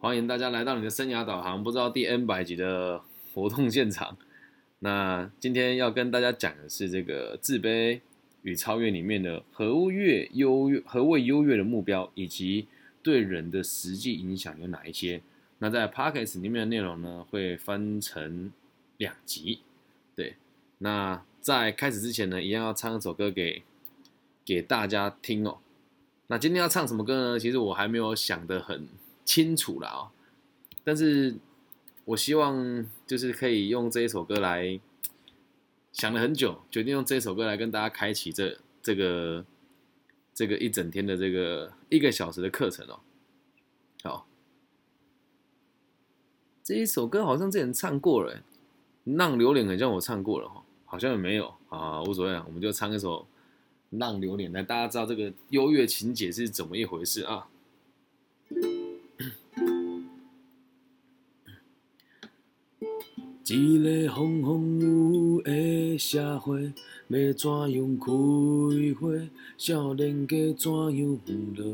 [0.00, 3.02] 欢迎大家来到你的生涯导航，不知道第 N 百集的
[3.34, 4.16] 活动现场。
[4.78, 7.98] 那今天要跟大家讲的是这个自卑
[8.42, 12.68] 与超越里面的何越优越、何谓优越的目标，以及
[13.02, 15.20] 对人的实际影响有哪一些。
[15.58, 18.52] 那在 p o c k e t 里面的内容呢，会分成
[18.98, 19.58] 两集。
[20.14, 20.36] 对，
[20.78, 23.64] 那在开始之前呢，一样要唱一首歌给
[24.44, 25.58] 给大家听哦。
[26.28, 27.38] 那今天要唱什么歌呢？
[27.40, 28.86] 其实我还没有想得很。
[29.28, 30.08] 清楚了啊，
[30.82, 31.36] 但是
[32.06, 34.80] 我希望就是可以用这一首歌来
[35.92, 39.44] 想了很久，决定用这首歌来跟大家开启这这个
[40.32, 43.00] 这个一整天的这个一个小时的课程哦。
[44.02, 44.26] 好，
[46.64, 48.34] 这一首歌好像之前唱过了，
[49.04, 51.54] 《浪流连》很像我唱过了哈，好像也没有。
[51.68, 53.20] 啊，无所谓啊，我们就唱一首
[53.98, 57.46] 《浪流连》，来大家知道这个优越情节是怎么一回事啊。
[63.54, 66.70] 一个风风雨雨的社会，
[67.08, 68.12] 要怎样开
[68.98, 69.08] 花？
[69.56, 71.18] 少年家怎样
[71.56, 71.64] 落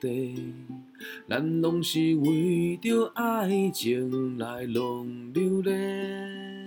[0.00, 0.54] 地？
[1.28, 6.66] 咱拢是为着爱情来浪流连。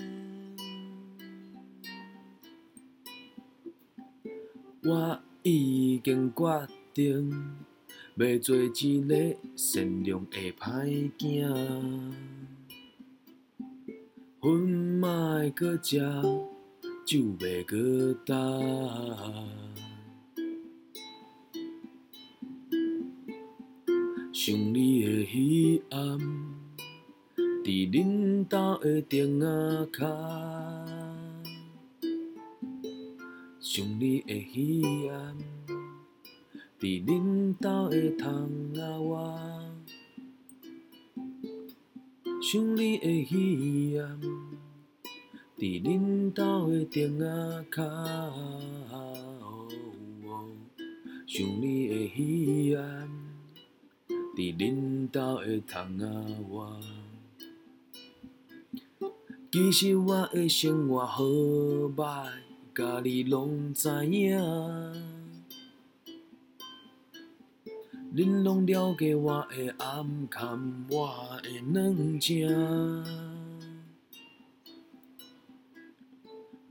[4.83, 7.31] 我已经决定，
[8.15, 12.11] 要做一个善良的歹囝。
[14.43, 15.07] 云莫
[15.51, 15.99] 搁食，
[17.05, 18.35] 酒袂搁干。
[24.33, 26.17] 想你的彼暗，
[27.63, 29.45] 伫恁兜的顶仔
[29.93, 30.07] 脚。
[33.59, 35.37] 想你的彼暗，
[36.79, 39.70] 伫恁兜的窗仔外。
[42.41, 44.19] 想你的彼岸，
[45.59, 47.25] 伫恁兜的顶仔
[47.71, 47.83] 脚。
[51.27, 53.07] 想你的彼岸，
[54.35, 56.05] 伫恁兜的窗仔
[56.49, 56.65] 外。
[59.51, 62.27] 其实我的生活好歹，
[62.73, 65.20] 家己拢知影。
[68.13, 72.45] 恁拢了解我的暗坎，我的软情。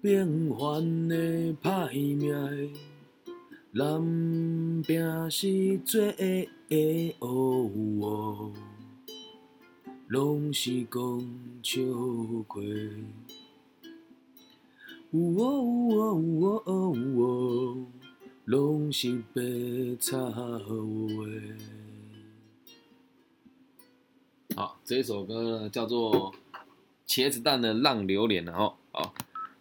[0.03, 1.17] 平凡的
[1.62, 2.75] 歹命，
[3.73, 8.53] 难平是做的哦，
[10.09, 11.01] 拢是讲
[11.62, 11.81] 笑
[12.47, 12.61] 话。
[15.12, 18.00] 哦哦哦哦哦。
[18.50, 19.41] 拢是白
[20.00, 20.59] 插话。
[24.56, 26.33] 好，这首歌叫做
[27.06, 29.15] 《茄子蛋的浪流连》然后好，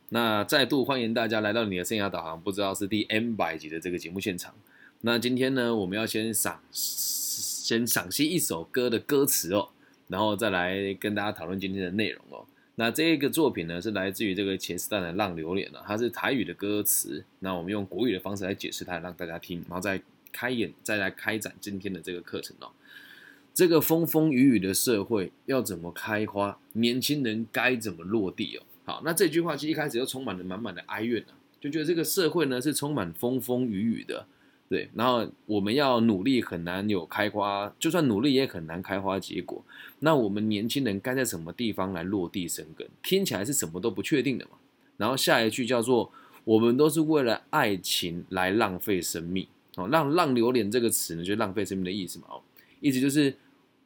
[0.10, 4.56] 那再度欢迎大家来到你的生涯导航，不知道是第 N 百集的这个节目现场。
[5.02, 9.70] 那今天呢，我们要先赏先赏析一首歌的歌词哦，
[10.08, 12.44] 然后再来跟大家讨论今天的内容哦。
[12.80, 17.22] 那这个作品呢，是来自于这个茄子蛋的浪流连了，它是台语的歌词。
[17.40, 20.02] 那我们用国语的方式来解释它，让大家听，然后再
[20.32, 22.72] 开演，再来开展今天的这个课程哦。
[23.54, 26.58] 这个风风雨雨的社会要怎么开花？
[26.72, 28.64] 年轻人该怎么落地哦？
[28.86, 34.26] 好，那这句话其实一开始就充满了满满的哀怨啊，就觉得这个社会呢是充满风风雨雨的。
[34.70, 39.66] 对，然后我们要努力很难有开花，就算努力也很难开花结果。
[39.98, 42.88] 那我们年轻人该在什么地方来落地生根？
[43.02, 44.52] 听起来是什么都不确定的嘛。
[44.96, 46.12] 然后下一句叫做
[46.46, 49.48] “我们都是为了爱情来浪费生命”。
[49.76, 52.26] 哦，浪浪流连这个词呢，就浪费生命的意思嘛。
[52.30, 52.42] 哦，
[52.80, 53.36] 意思就是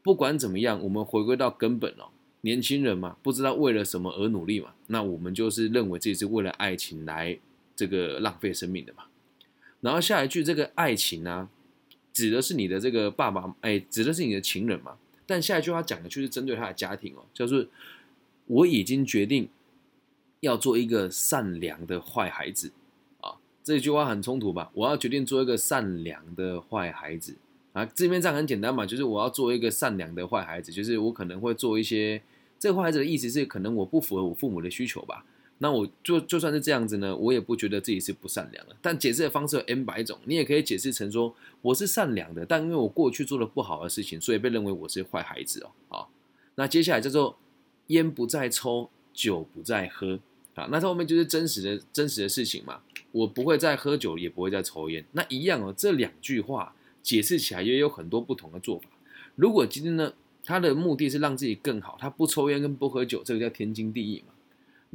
[0.01, 2.09] 不管怎么样，我们回归到根本哦。
[2.41, 4.73] 年轻人嘛，不知道为了什么而努力嘛。
[4.87, 7.39] 那我们就是认为自己是为了爱情来
[7.73, 9.03] 这个浪费生命的嘛。
[9.83, 11.49] 然后下一句，这个爱情呢，
[12.13, 14.95] 指的是你的这个爸爸，哎，指的是你的情人嘛。
[15.25, 17.67] 但下一句话讲的却是针对他的家庭哦，就是
[18.47, 19.49] 我已经决定
[20.39, 22.71] 要做一个善良的坏孩子
[23.19, 23.35] 啊。
[23.61, 24.71] 这句话很冲突吧？
[24.73, 27.35] 我要决定做一个善良的坏孩子
[27.73, 27.85] 啊。
[27.85, 32.21] 字面上很简单嘛，就是我要做一个善良的坏孩子，就是我可能会做一些。
[32.59, 35.25] 这个坏孩子的意思是，可能我不符合我父母的需求吧。
[35.59, 38.75] 那我就就算是这样子呢，我也不觉得自己是不善良的。
[38.81, 45.71] 但解释的方式有 N 百种，你也可以解释成说我是善良的，但因为我过去做了不好的事情，所以被认为我是坏孩子哦。
[45.87, 46.09] 好，
[46.55, 47.37] 那接下来叫做
[47.87, 50.19] 烟不再抽，酒不再喝
[50.55, 50.67] 啊。
[50.69, 52.81] 那这后面就是真实的真实的事情嘛。
[53.13, 55.05] 我不会再喝酒，也不会再抽烟。
[55.11, 58.85] 那一样哦，这两句话解释起来也有很多不同的做法。
[59.35, 60.11] 如果今天呢，
[60.43, 64.32] 他的目的是让自己更好，他不抽烟跟不喝酒，这个叫天经地义嘛。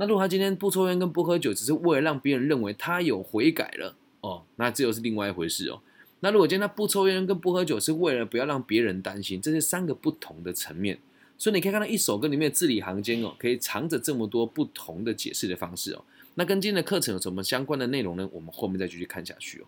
[0.00, 5.80] 那如果他今天不抽烟跟不喝酒，只是为了让别人认为他有悔改了哦，那这又是另外一回事哦。
[6.20, 10.98] 那如果今天他不抽烟跟不喝酒，是为了不要让别人担心，这是三个不同的层面。
[11.36, 16.04] 所以你可以看到一首歌里面字里行间哦，可以藏着这么多不同的解释的方式哦。
[16.36, 18.28] 那跟今天的课程有什么相关的内容呢？
[18.32, 19.64] 我们后面再继续看下去哦。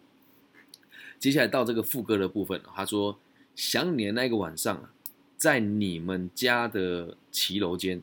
[1.18, 3.18] 接下来到这个副歌的部分，他说
[3.56, 4.92] ：“想你的那个晚上啊，
[5.36, 8.00] 在你们家的骑楼间。”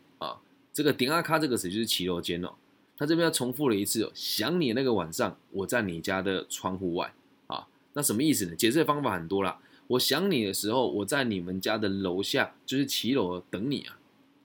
[0.77, 2.53] 这个“顶阿卡”这个词就是骑楼间哦，
[2.95, 4.11] 他这边要重复了一次哦。
[4.13, 7.11] 想你那个晚上，我在你家的窗户外
[7.47, 8.55] 啊，那什么意思呢？
[8.55, 9.57] 解释的方法很多啦。
[9.87, 13.97] 我想你的时候，我在你们家的楼下，就是骑楼等你啊，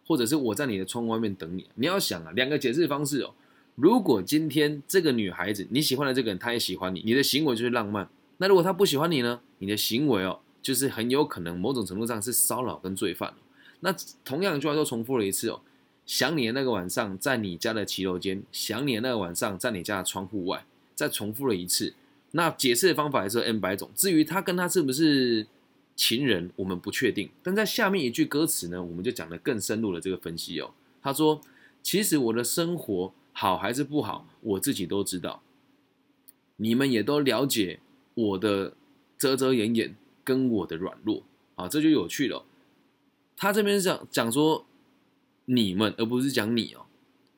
[0.07, 1.67] 或者是我在你的窗外面等你。
[1.75, 3.35] 你要想啊，两个解释方式哦。
[3.75, 8.09] 如果今天这个女孩子你喜欢的这个人，她也喜欢你，你的行为就是浪漫。
[8.39, 9.39] 那如果她不喜欢你呢？
[9.59, 13.35] 你的行为哦，就是很有可能某种程度上是骚扰跟罪犯。
[13.81, 13.95] 那
[14.25, 15.61] 同样一句话又重复了一次哦。
[16.05, 20.65] 想你的那个晚上，在你家的骑楼间；想你的那个晚上，在你家的窗户外。
[20.95, 21.95] 再重复了一次。
[22.33, 23.91] 那解释的方法也是 N 百种。
[23.95, 25.47] 至于他跟他是不是
[25.97, 27.31] 情人，我们不确定。
[27.43, 30.73] 但在下面一句歌词呢，我们就讲的更深入的这个分析哦。
[31.03, 31.41] 他说
[31.83, 35.43] ：“其实我的生活好还是不好，我自己都知道。
[36.57, 37.81] 你们也都了解
[38.15, 38.75] 我的
[39.19, 41.25] 遮遮掩掩跟我的软弱
[41.57, 42.45] 啊，这就有趣了。
[43.37, 44.67] 他这边讲讲说。”
[45.47, 46.87] 你们，而不是讲你哦，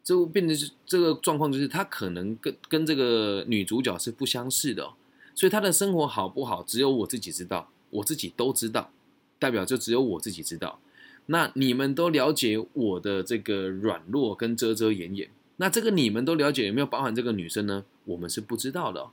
[0.02, 4.92] 这变成是这个状况，就是他可能跟跟这个女主角是不相似的，
[5.34, 8.90] 所以他的生活好不好，只有我自己知道，我自己都知道，
[9.38, 10.80] 代表就只有我自己知道。
[11.26, 17.84] 那你们都了解我的这个软弱跟遮遮掩掩，那这个你们都了解有没有包含这个女生呢？
[18.04, 19.08] 我们是不知道的。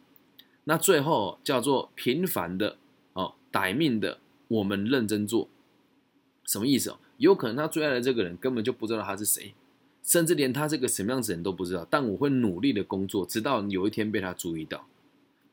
[0.66, 2.76] 那最后叫做平凡的
[3.14, 5.48] 哦，歹命的，我们认真做，
[6.44, 7.00] 什么意思哦？
[7.22, 9.54] 有可能他最爱的这个人根本就不知道他是谁，
[10.04, 11.86] 甚至连他是个什么样子的人都不知道。
[11.88, 14.88] 但我会努力的工作，直到有一天被他注意到。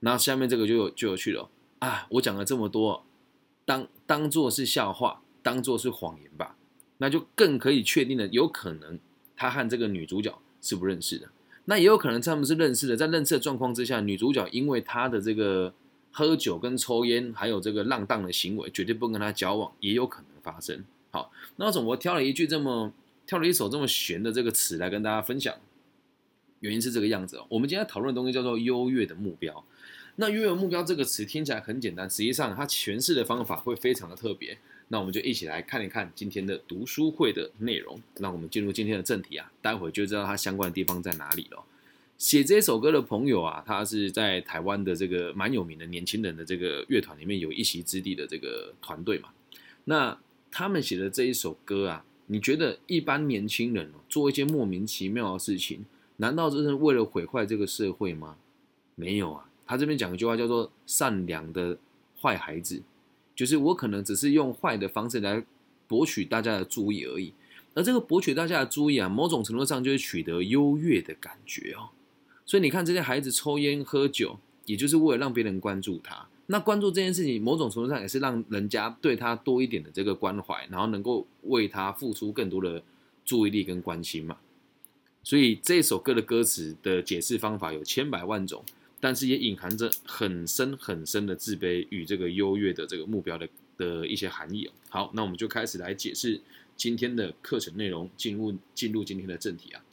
[0.00, 1.50] 那下面这个就有就有趣了
[1.80, 2.06] 啊！
[2.12, 3.04] 我讲了这么多，
[3.66, 6.56] 当当做是笑话，当做是谎言吧。
[6.96, 8.98] 那就更可以确定的，有可能
[9.36, 11.28] 他和这个女主角是不认识的。
[11.66, 15.74] 那也有可能他们是认识的，在认识的状况之下，女主角因为他的这个
[16.10, 20.82] 喝酒跟抽烟，还有这个浪荡的行为，绝对不跟他交往，也有可能发生。
[21.10, 22.92] 好，那怎么挑了一句这么
[23.26, 25.54] 挑了一首这么玄的这个词来跟大家分享？
[26.60, 27.46] 原因是这个样子哦。
[27.48, 29.64] 我们今天讨论的东西叫做优越的目标。
[30.16, 34.58] 那优越目标这个词听起来很简单，实际上它诠释的方法会非常的特别。
[34.88, 38.00] 那我们就一起来看一看今天的读书会的内容。
[38.16, 41.64] 那我们进入今天的正题啊，待会就知道它相关的地方在哪里了。
[42.16, 49.28] 写这首歌的朋友啊，他是在台湾的这个蛮有名的年轻人的这个乐团里面有一席之地的这个团队嘛。
[49.84, 50.18] 那
[50.50, 55.84] 他们写的这一首歌啊，你觉得一般年轻人做一些莫名其妙的事情，
[56.16, 58.36] 难道这是为了毁坏这个社会吗？
[58.94, 61.78] 没有啊，他这边讲一句话叫做“善良的
[62.20, 62.82] 坏孩子”，
[63.36, 65.44] 就是我可能只是用坏的方式来
[65.86, 67.32] 博取大家的注意而已。
[67.74, 71.90] 而这个博取大家的注意啊，某种程度上就是取得优越的感觉哦。
[72.44, 76.28] 所以你看这些孩子抽烟喝酒，也就是为了让别人关注他。
[76.50, 82.82] 那关注这件事情，某种程度上也是让人家对他多一点的这个关怀，然后能够为他付出更多的
[83.22, 84.38] 注意力跟关心嘛。
[85.22, 88.64] 所以这首歌的歌词的解释方法有千百万种，
[88.98, 94.72] 但是也隐含着很深很深的自卑与这个优越的这个目标的的一些含义哦。
[94.88, 96.40] 好，那我们就开始来解释
[96.78, 99.84] 今天的课程内容，进入进入今天的正题啊。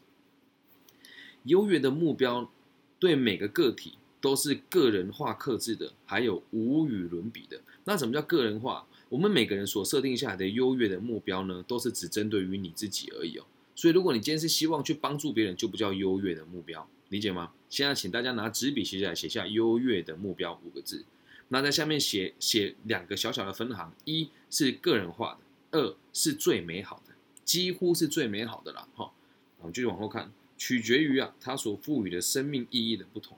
[1.43, 2.49] 优越的目标
[2.97, 3.95] 对每个个体。
[4.25, 7.61] 都是个人化、克制的，还有无与伦比的。
[7.83, 8.83] 那什么叫个人化？
[9.07, 13.45] 我们每个人所设定下来的优越的目标呢，都是只针对于你自己而已哦。
[13.75, 17.51] 所以，如果你今天是希望去帮助别人，就不叫优越的目标，理解吗？
[17.69, 21.05] 现在，请大家拿纸笔写下来，写下“优越的目标”五个字。
[21.49, 25.37] 那在下面写写两个小小的分行：一是个人化
[25.69, 27.13] 的，二是最美好的，
[27.43, 28.87] 几乎是最美好的了。
[28.95, 29.11] 哈，
[29.59, 33.37] 我们继续往后看，取决于啊，它所赋予的生命意义的不同。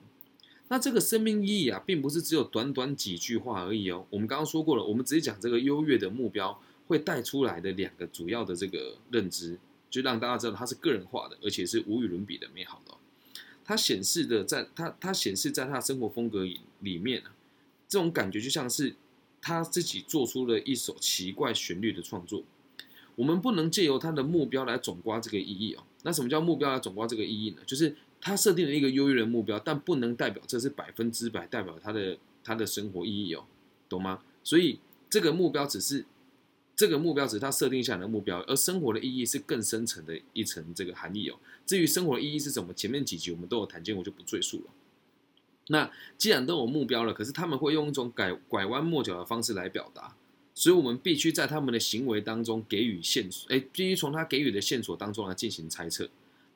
[0.70, 4.06] 那这个生命意义啊，并不是只有短短几句话而已哦。
[4.10, 9.58] 我们刚刚说过了，我们直接讲这个优越的目标会带出来的两个主要的这个认知，
[9.88, 12.94] 就让大家知道它是个人化的，而且是无与伦比的美好的。
[13.64, 16.46] 它显示的，在它它显示在他生活风格
[16.80, 17.32] 里面啊，
[17.88, 18.94] 这种感觉就像是
[19.40, 22.42] 他自己做出了一首奇怪旋律的创作。
[23.16, 25.82] 我们不能借由他的目标来总刮这个意义哦。
[26.02, 27.62] 那什么叫目标来总刮这个意义呢？
[27.66, 27.96] 就是。
[28.20, 33.44] 他设定了一个优越的目标，但不能代表这是百分之百代表他的他的生活意义哦，
[33.88, 34.22] 懂吗？
[34.42, 36.04] 所以这个目标只是
[36.74, 41.38] 这个目标只是他设定下来的目标，而生活的意义是更深层的一层这个含义哦。
[41.66, 44.70] 至于生活的意义是什么，前面几集我们都有谈见，我就不赘述了。
[45.70, 50.16] 那既然都有目标了，可是他们会用一种拐拐弯抹角的方式来表达，
[50.54, 56.08] 所以我们必须在他们的行为当中给予线索，哎，必须从他给予的线索当中来进行猜测，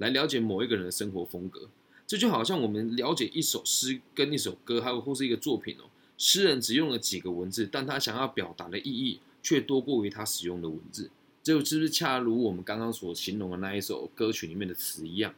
[0.03, 1.69] 来了解某一个人的生活风格。
[2.07, 5.85] 这就好像我们了解一首诗跟一首歌，还有或是一个作品哦。
[6.19, 11.09] 诗人只用了几个文字，但他想要表达的意义却多过于他使用的文字。
[11.43, 15.35] 这是不是恰如我们刚刚所形容的那一首歌曲里面的词一样？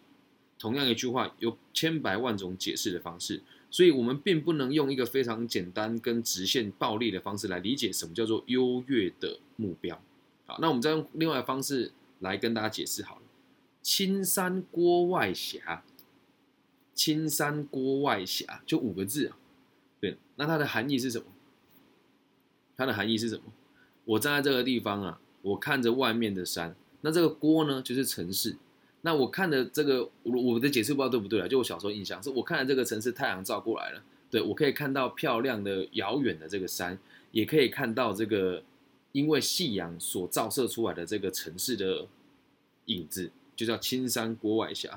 [0.59, 3.43] 同样一句话有千百万种解释的方式。
[3.71, 10.01] 所以，我们并不能用一个非常简单跟直线暴力的方式来理解什么叫做优越的目标。
[10.47, 11.91] 好，那我们再用另外的方式
[12.21, 13.23] 来跟大家解释好了。
[13.85, 15.63] 青山郭外斜，
[16.95, 19.37] 青山郭外斜，就五个字啊。
[20.01, 21.27] 对，那它的含义是什么？
[22.79, 23.43] 它的含义是什么？
[24.07, 28.57] 我站在这个地方啊，我看着外面的山，那这个郭呢，就是城市。
[29.03, 31.47] 那我看的这个，我我的解释不知道对不对啊？
[31.47, 36.99] 就我小时候印象是，我看的这个城市太阳照过来了，对我可以看到漂亮的遥远的这个山，
[37.33, 38.63] 也可以看到这个
[39.13, 42.07] 因为夕阳所照射出来的这个城市的
[42.87, 44.91] 影子，就叫青山郭外斜。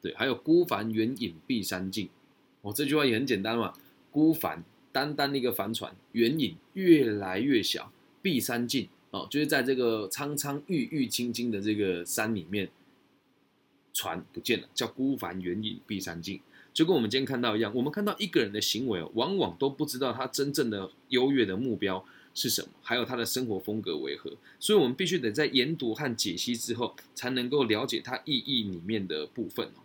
[0.00, 2.08] 对，还有孤帆远影碧山尽。
[2.62, 3.72] 哦，这句话也很简单嘛，
[4.10, 12.68] 孤帆单单的一个帆船，远影越来越小，碧山尽哦，就是在这个苍苍郁郁青青的这个山里面。
[13.94, 16.40] 船不见了，叫孤帆远影碧山尽，
[16.72, 17.70] 就跟我们今天看到一样。
[17.74, 22.02] 我们看到一个人的行为，往往都不知道他真正的优越的目标
[22.34, 24.32] 是什么，还有他的生活风格为何。
[24.58, 29.82] 所以，我们必须得在研读和解析之后，才能够了解它意义里面的部分哦。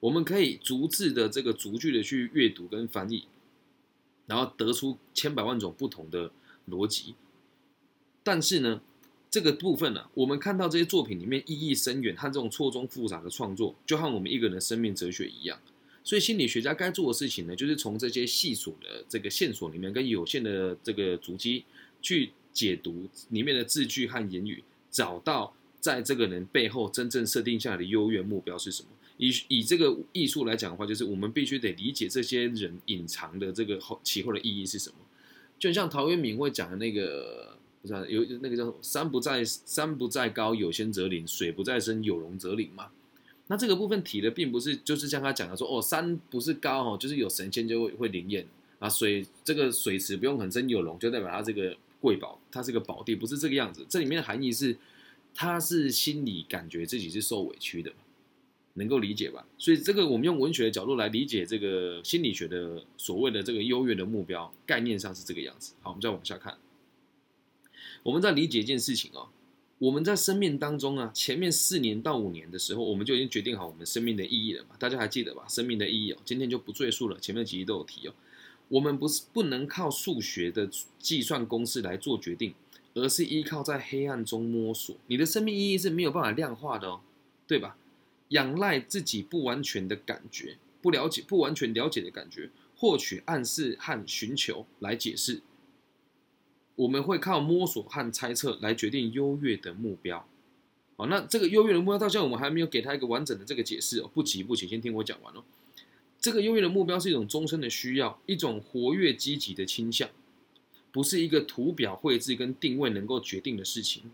[0.00, 3.24] 我们可以逐字的这个逐句的去阅读跟翻译，
[4.26, 6.30] 然后得出千百万种不同的
[6.68, 7.14] 逻辑。
[8.22, 8.80] 但是呢？
[9.28, 15.58] 这个部分呢，我们看到这些作品里面意义深远和这种错综复杂的创作，就和我们一个人的生命哲学一样。
[16.06, 21.64] 所以心理学家该做的事情呢，就是从这些细琐的这个线索里面，跟有限的这个足迹
[22.00, 28.88] 去解读里面的字句和言语，找到在这个人背后真正设定下来的优越目标是什么。
[29.18, 34.96] 以以这个艺术来讲的话，就是我们必须得理解这些人隐藏的这个后其后的意义是什么。
[35.58, 37.54] 就像陶渊明会讲的那个。
[38.08, 42.88] 有那个叫“山不在山不在高，有仙则灵；水不在深，有龙则灵”嘛。
[43.48, 48.46] 那这个部分提的并不是，就是像他讲的说，哦，山不是高哦，就是有神仙就会会灵验
[48.78, 48.88] 啊。
[48.88, 53.86] 水这个水池不用很深，有龙就代表它这个贵宝，它是个宝地，不是这个样子。
[53.88, 54.76] 这里面的含义是，
[55.32, 57.92] 他是心里感觉自己是受委屈的，
[58.74, 59.46] 能够理解吧？
[59.58, 65.74] 所以这个我们用文学的角度来理解这个心理学的所谓的这个优越的目标概念上是这个样子。
[65.82, 66.58] 好，我们再往下看。
[68.02, 69.28] 我们在理解一件事情哦，
[69.78, 74.70] 我们在生命当中啊，前面四年到五年的时候，我们就已经决定好我们生命的意义了嘛？
[74.78, 75.44] 大家还记得吧？
[75.48, 78.14] 生命的意义哦，今天就不赘述了，前面几集都有提哦。
[78.68, 80.68] 我们不是不能靠数学的
[80.98, 82.54] 计算公式来做决定，
[82.94, 84.96] 而是依靠在黑暗中摸索。
[85.08, 87.00] 你的生命意义是没有办法量化的哦，
[87.46, 87.76] 对吧？
[88.30, 95.42] 仰赖自己不完全的感觉，不了解、不完全了解的感觉，获取暗示和寻求来解释。
[96.76, 100.26] 我们会靠摸索和猜测来决定优越的目标。
[100.96, 104.10] 好，那这个优越的目标，到现在我们还没有给他一个完整的这个解释哦。
[104.14, 105.42] 不急不急，先听我讲完哦。
[106.18, 110.08] 这个优越的目标是一种终身的需要，一种活跃积极的倾向，
[110.90, 114.04] 不是一个图表绘制跟定位能够决定的事情。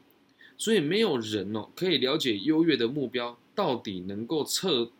[0.58, 4.90] 所以没有人哦可以了解优越的目标到底能够彻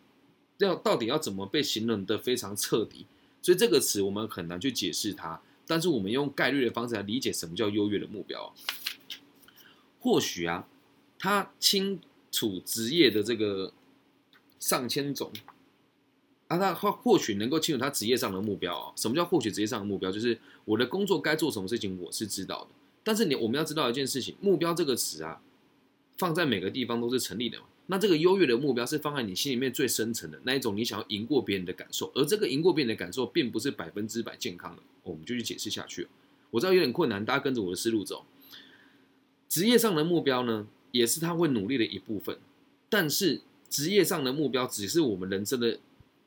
[0.58, 3.06] 要到底要怎么被形容的非常彻底。
[3.40, 5.40] 所以这个词我们很难去解释它。
[5.66, 8.52] 但是我们用概率的方式来理解什么叫优越的目标。
[10.00, 10.66] 或许啊，
[11.18, 12.00] 他清
[12.30, 13.72] 楚职业的这个
[14.58, 15.30] 上千种，
[16.48, 18.92] 啊，他或或许能够清楚他职业上的目标啊。
[18.96, 20.10] 什么叫获取职业上的目标？
[20.10, 22.70] 就是我的工作该做什么事情，我是知道的。
[23.04, 25.40] 但是你我们要知道一件事情，目标这个词啊，
[26.18, 27.58] 放在每个地方都是成立的。
[27.86, 34.82] 那这个优越的目标是放在你心里面最深层的那一种，你想要赢过别人的感受，而这个赢过别人的感受，并不是百分之百健康的。
[35.02, 36.06] 我们就去解释下去。
[36.50, 38.24] 我知道有点困难，大家跟着我的思路走。
[39.48, 42.38] 职业上的目标呢，也是他会努力的一部分，
[42.88, 45.78] 但是职业上的目标只是我们人生的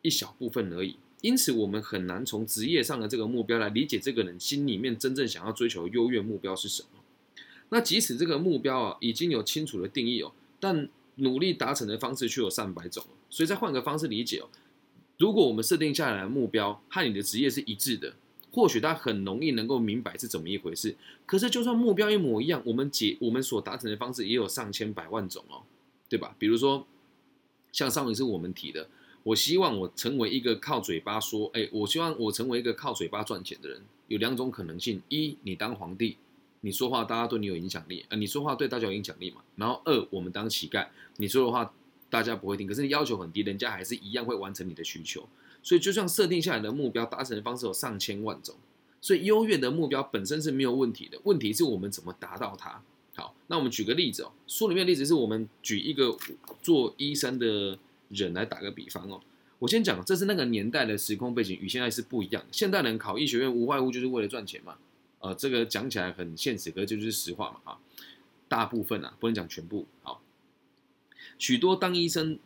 [0.01, 0.97] 一小部分而已。
[1.21, 6.89] 因此，我们很难从职业上的这个目标来理解这个人心里面真正想要追求优越目标是什么。
[7.69, 14.49] 那即使这个目标啊已经有清楚的定义哦，但努力达成的方式却有上百种，所以再换个方式理解哦。
[15.17, 18.13] 如果我们设定下来的目标和你的职业是一致的，
[18.51, 20.95] 或许他很容易能够明白是怎么一回事。
[21.25, 25.63] 可是就算目标一模一样，我们解我们所达成的方式也有上千百万种哦，
[26.09, 26.35] 对吧？
[26.37, 26.85] 比如说
[27.71, 28.89] 像上一次我们提的，
[29.23, 36.17] 我希望我成为一个靠嘴巴说，哎，我希望我成为一个靠嘴巴赚钱的人，有两种可能性：一，你当皇帝。
[36.61, 38.15] 你说话，大家对你有影响力啊！
[38.15, 39.41] 你说话对大家有影响力嘛？
[39.55, 41.71] 然后二，我们当乞丐，你说的话
[42.09, 45.27] 大家不会听，可是你要求很低，人家还是一样会完成你的需求。
[45.61, 48.55] 所以，就像设定下来的目标达成的方式有上千万种，
[49.01, 52.81] 所以优越的目标本身是没有问题的，问题是我们怎么达到它。
[53.15, 56.15] 好，那我们举个例子哦，书里面例子是我们举一个
[56.61, 57.77] 做医生的
[58.09, 59.21] 人来打个比方哦。
[59.59, 62.43] 我先讲，这是那个年代的时空背景与现在是不一样。
[62.51, 64.75] 现代人考医学院无外乎就是为了赚钱嘛。
[65.25, 67.79] 呃，这个讲起来很现实，可就是实话嘛啊。
[68.47, 69.87] 大部分啊，不能讲全部。
[70.03, 70.21] 好，
[71.39, 72.37] 许多当医生，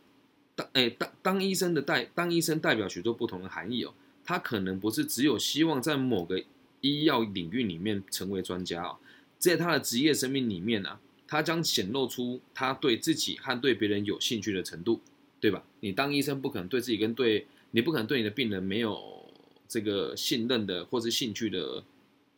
[0.56, 3.92] 当哎当当医生的代当医生代表许多不同的含义哦。
[4.24, 6.42] 他可能不是只有希望在某个
[6.80, 8.98] 医药领域里面成为专家啊，
[9.38, 15.02] 在他的职业生命里面呢，他将显露出他对自己和对别人有兴趣的程度，
[15.38, 15.62] 对吧？
[15.80, 19.26] 你当医生不可能对自己跟对你不可能对你的病人没有
[19.68, 21.84] 这个信任的或是兴趣的。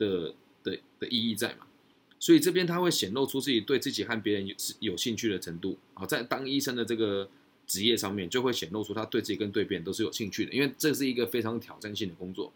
[0.03, 1.67] 的的的意义在嘛？
[2.19, 7.29] 所以这边他会显露出自己对自己和别人有有兴趣的程度啊，在当医生的这个
[7.67, 12.53] 职业上面，就会显露出他对自己跟对别人都是有兴趣的，因为这是一个非常挑战性的工作。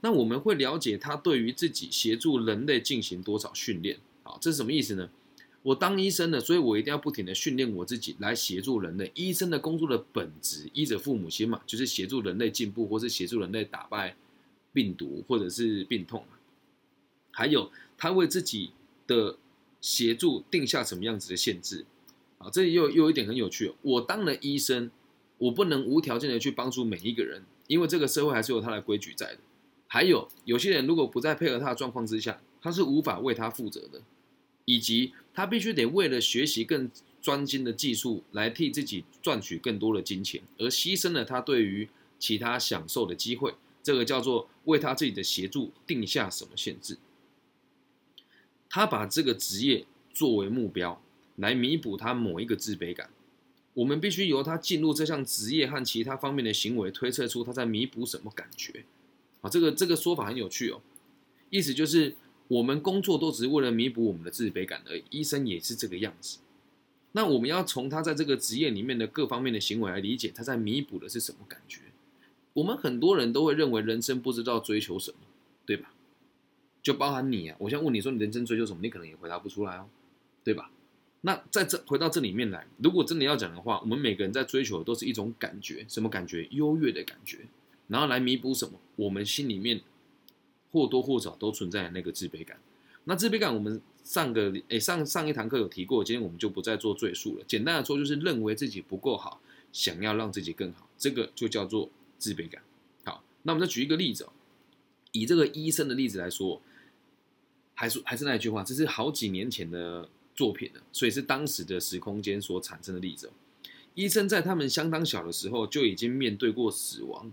[0.00, 4.36] 那我们会了解他对于自己协助人类进行多少训练啊？
[4.40, 5.08] 这是什么意思呢？
[5.62, 9.10] 我当医生的，所以我一定要不停的训练我自己来协助人类。
[9.14, 14.16] 医生的工作的本质，医者父母心嘛，就是协助人类进步，或是协助人类打败
[14.72, 16.24] 病毒或者是病痛
[17.36, 18.70] 还有，他为自己
[19.06, 19.36] 的
[19.82, 21.84] 协助定下什么样子的限制
[22.38, 22.48] 啊？
[22.48, 23.74] 这里又又有一点很有趣。
[23.82, 24.90] 我当了医生，
[25.36, 29.40] 我不能无条件的去帮助每一个人，因为这个社会还是有他的规矩在的。
[29.86, 34.00] 还有，有些人如果不在配合他的状况之下，他是无法为他负责的，
[34.64, 36.90] 以及他必须得为了学习更
[37.20, 41.86] 专精的技术来替自己赚取更多的金钱，而牺牲了他对于
[42.18, 43.54] 其他享受的机会。
[43.82, 46.96] 这个叫做为他自己的协助定下什么限制。
[48.68, 51.00] 他把这个职业作为目标，
[51.36, 53.10] 来弥补他某一个自卑感。
[53.74, 58.84] 我们必须由他进入这项职业和其他方面的行为，推测出他在弥补什么感觉。
[59.42, 60.80] 啊，这个这个说法很有趣哦。
[61.50, 62.16] 意思就是，
[62.48, 65.04] 我们工作都只是为了弥补我们的自卑感而已。
[65.10, 66.38] 医生也是这个样子。
[67.12, 71.80] 那我们要从他在这个职业里面的各方面的行为来理解，他在弥补的是什么感觉。
[72.54, 75.18] 我们很多人都会认为人生不知道追求什么，
[75.66, 75.92] 对吧？
[76.86, 77.56] 就包含你啊！
[77.58, 79.88] 我想问你说你人生追求什么，你可能也回答不出来哦，
[80.44, 80.70] 对吧？
[81.22, 86.46] 那在这回到这里面来，如果真的要讲的话，我们每个人在追求的都是一种感觉，什么感觉？
[86.52, 87.38] 优越的感觉，
[87.88, 88.78] 然后来弥补什么？
[88.94, 89.80] 我们心里面
[90.70, 92.56] 或多或少都存在那个自卑感。
[93.02, 97.44] 那自卑感，我们上个诶上上一堂课有提过，今天我们就不再做赘述了。
[97.48, 99.40] 简单的说，就是认为自己不够好，
[99.72, 102.62] 想要让自己更好，这个就叫做自卑感。
[103.04, 104.32] 好，那我们再举一个例子哦，
[105.10, 106.62] 以这个医生的例子来说。
[107.78, 113.30] 还是还是那句话，这是好几年前的作品了，所以是当时的时空间所产生的例子。
[113.94, 117.30] 医生在他们相当小的时候就已经面对过死亡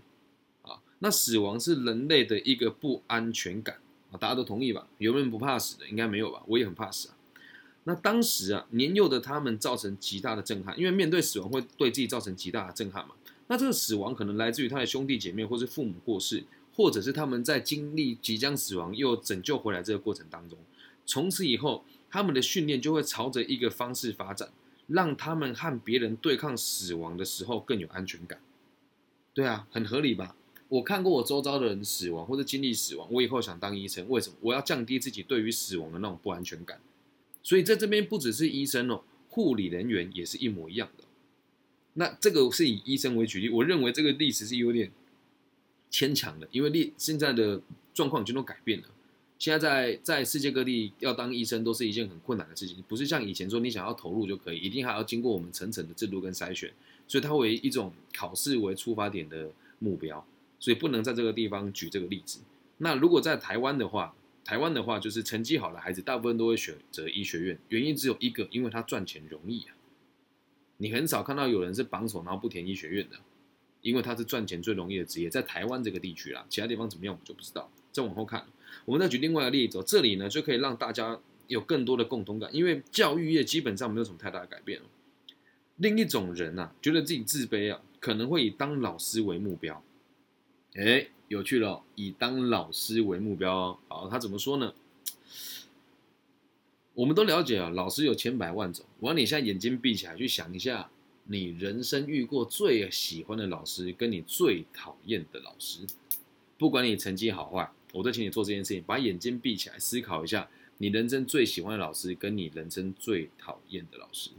[0.62, 3.78] 啊，那死亡是人类的一个不安全感
[4.10, 4.86] 啊，大家都同意吧？
[4.98, 5.88] 有人不怕死的？
[5.88, 6.42] 应该没有吧？
[6.46, 7.16] 我也很怕死啊。
[7.84, 13.14] 那当时啊，年幼的他们造成极大的震撼，因为面对死亡会对自己造成极大的震撼嘛。
[13.48, 16.44] 那这个死亡可能来自于他的兄弟姐妹或是父母过世。
[16.74, 20.58] 或者是他们在经历即将死亡又拯救回来这个过程当中，
[21.06, 24.50] 从此以后，他们的训练就会朝着一个方式发展，
[24.88, 28.40] 让他们和别人对抗死亡的时候更有安全感。
[29.32, 30.34] 对啊，很合理吧？
[30.68, 34.34] 我看过我周遭的人死亡或者经历死亡，我以后想当医生，为什么？
[34.40, 36.80] 我要降低自己对于死亡的那种不安全感。
[37.44, 41.04] 所以在这边不只是医生哦，护理人员也是一模一样的。
[41.92, 44.90] 那这个是以医生为举例，我认为这个历史是有点。
[45.94, 47.60] 牵强的，因为历现在的
[47.94, 48.88] 状况已经都改变了。
[49.38, 56.72] 现在在在世界各地要当医生都是一件很困难的事情，不是像以前说你想要投入就可以，一定还要经过我们层层的制度跟筛选。
[57.06, 60.26] 所以它为一种考试为出发点的目标，
[60.58, 62.40] 所以不能在这个地方举这个例子。
[62.78, 69.76] 那如果在台湾的话，台湾的话就是成绩好的孩子大部分都会选择医学院，原因只有一个，因为他赚钱容易啊。
[70.78, 73.16] 你很少看到有人是榜首然后不填医学院的。
[73.84, 77.70] 因为它是赚钱最容易的职业，在台湾这个地区啦，其他地方怎么样我们就不知道。
[77.92, 78.44] 再往后看，
[78.86, 84.80] 我们再举另外一个例子，这里呢就可以让大家有更多的共同感，因为教育业基本上没有什么太大的改变
[85.76, 89.82] 另一种人呐，觉得自己自卑啊，可能会以当老师为目标。
[90.74, 93.78] 哎，有趣了，以当老师为目标哦。
[93.88, 94.72] 好，他怎么说呢？
[96.94, 98.84] 我们都了解啊，老师有千百万种。
[99.00, 100.88] 我让你现在眼睛闭起来，去想一下，
[101.26, 105.80] 你人生遇过最喜欢的老师，跟你最讨厌的老师。
[106.58, 114.30] 不管你成绩好坏，我都请你做这件事情，把眼睛闭起来，思考一下，你人生最喜欢的老师，跟你人生最讨厌的老师。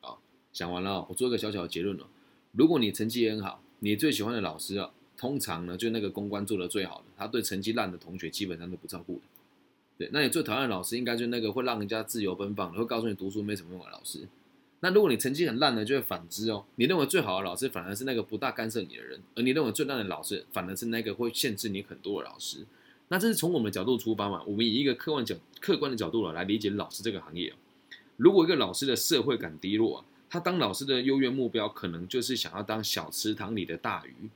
[0.00, 0.20] 好，
[0.52, 2.08] 想完了，我做一个小小的结论了。
[2.52, 9.20] 如果你成绩很好，你最喜欢的老师啊，通常呢，就那个公关做的最好的，他对成绩烂的同学基本上都不照顾的。
[9.98, 14.26] 对，那你最讨厌的老师，应该就那个会让人家自由奔放，会告诉你读书没什么用的老师。
[14.80, 16.64] 那如果你成绩很烂呢，就会反之哦。
[16.76, 22.64] 你认为最好的老师，反而是那个不大干涉你的人；而你认为最烂的老师，反而是那个会限制你很多的老师。
[23.08, 24.42] 那这是从我们的角度出发嘛？
[24.44, 27.54] 我们以一个客观角、客观的角度来理解老师这个行业哦。
[28.16, 34.28] 如果一个老师的社会感低落，他当老师的优越目标，可能就是想要当小池塘里的大鱼。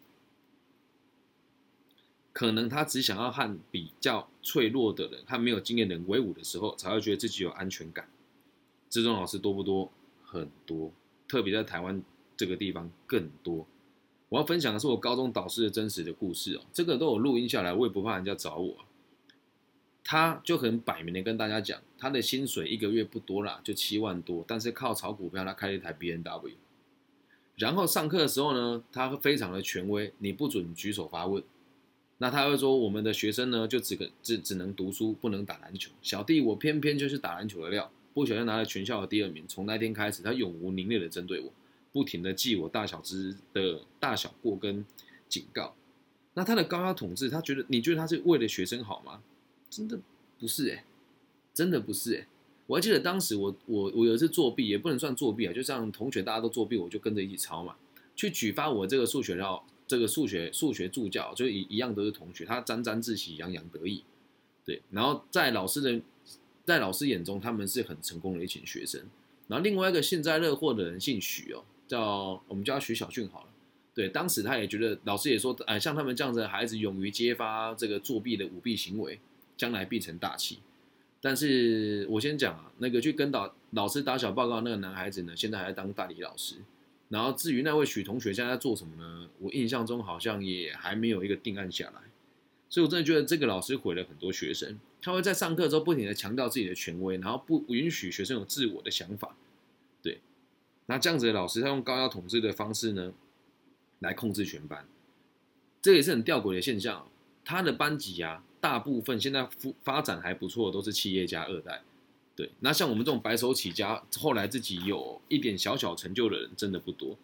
[2.33, 8.09] 可能他只想要和比较脆弱的人、和没有经验的人为伍的时候，才会觉得自己有安全感。
[8.89, 9.93] 这种老师多不多？
[10.33, 10.91] 很多，
[11.29, 12.03] 特别在台湾
[12.37, 13.67] 这个地方更多。
[14.31, 18.77] 我要分享的是我高中导师的真实的故事哦，这个都有录音下来，我也不怕人家找我。
[20.03, 26.55] 他就很摆明的跟大家讲，他的薪水一个月不多啦，就七万多，但是靠炒股票，他开了一台 B N W。
[27.57, 31.45] 然后上课的时候呢，他非常的权威，你不准举手发问。
[32.19, 35.91] 那他会说，我们的学生呢，就只可只只能读书，不能打篮球。
[36.01, 39.45] 小弟我偏偏就是打篮球的料，不小心拿了全校的第二名。
[39.49, 41.53] 从那天开始，他永无宁日的针对我，
[41.93, 44.85] 不停的记我大小之的大小过跟
[45.29, 45.75] 警告。
[46.35, 49.23] 那他的高压统治，他觉得你觉得他是为了学生好吗？
[49.69, 49.99] 真的
[50.39, 50.85] 不是哎，
[51.53, 52.27] 真的不是哎。
[52.67, 57.77] 我还记得当时我我我有一次作弊，也不能算作弊啊，就像同学大家都作弊，我就跟着一起抄嘛，
[58.17, 59.65] 去举发我这个数学料。
[59.85, 64.03] 这个数学数学助教就一一样都是同学，他沾沾自喜，洋洋得意，
[64.65, 64.81] 对。
[64.91, 66.01] 然后在老师的
[66.65, 69.01] 在老师眼中，他们是很成功的一群学生。
[69.49, 73.49] 然后另外一个幸灾乐祸的人姓许哦，叫我们叫他许小俊好了。
[73.95, 79.19] 对，当时他也觉得老师也说，哎，像他们这样子的孩子，勇于揭发这个作弊的舞弊行为，
[79.57, 80.61] 将来必成大器。
[81.21, 86.57] 但是我先讲啊，那个去跟导老师打小报告那个男孩子呢，现在还在当大理老师。
[87.11, 89.29] 然后至于那位许同学现在在做什么呢？
[89.39, 92.01] 我印象中好像也还没有一个定案下来，
[92.73, 94.81] 所以我真的觉得这个老师毁了很多学生。
[95.03, 99.37] 他会在上课之后不停的强调自己的权威，然后不允许学生有自我的想法。
[100.01, 100.23] 对，
[100.87, 103.13] 那这样子的老师，他用高压统治的方式呢，
[103.99, 104.89] 来控制全班，
[105.83, 107.07] 这也是很吊诡的现象。
[107.45, 111.83] 他的班级啊，大部分现在发发展还不错，都是企业家二代。
[112.35, 117.19] 对，那像我们这种白手起家，后来自己有一点小小成就的人，真的不多。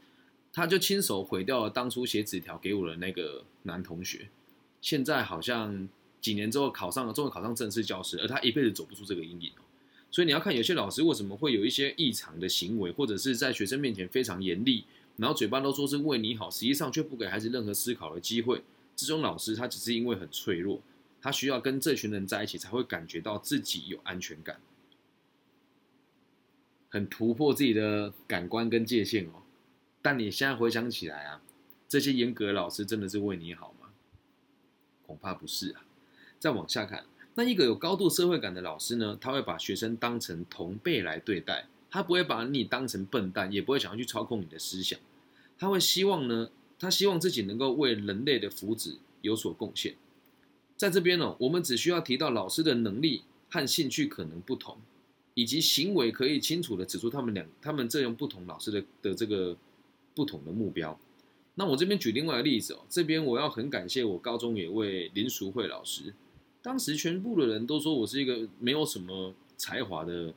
[0.52, 4.28] 他就亲手毁掉了当初写纸条给我的那个男同学，
[4.80, 5.88] 现在好像
[6.20, 9.62] 几年之后考上了，终于考上正式教师，而他一辈子走不出这个阴影哦。
[10.10, 14.84] 所以你要看有些老师为什么会有一些异常的行为，或者是在学生面前非常严厉，
[15.16, 18.62] 然后嘴巴都说是为你好，实际上却不给孩子任何思考的机会。
[18.96, 20.80] 这种老师他只是因为很脆弱，
[21.20, 24.58] 他需要跟这群人在一起，才会感觉到自己有安全感。
[26.88, 29.42] 很突破自己的感官跟界限哦，
[30.00, 31.42] 但你现在回想起来啊，
[31.86, 33.77] 这些严格的老师真的是为你好吗？
[35.08, 35.82] 恐怕不是啊。
[36.38, 45.00] 再往下看，那一个有高度社会感的老师呢，他会把学生当成同辈来对待，他不会把你当成笨蛋，也不会想要去操控你的思想，
[45.58, 49.96] 他会希望呢，他希望自己能够为人类的福祉有所贡献。
[50.76, 54.78] 在这边呢，我们只需要提到老师的能力和兴趣可能不同。
[55.34, 59.56] 以及行为可以清楚的指出他们两他们这样不同老师的的这个
[60.12, 60.98] 不同的目标。
[61.58, 66.14] 那我这边举另外一个例子哦，这边我要很感谢我高中有位林淑慧老师，
[66.62, 70.32] 当时全部的人都说我是一个没有什么才华的